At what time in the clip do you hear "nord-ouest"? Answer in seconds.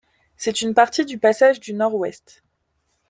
1.75-2.41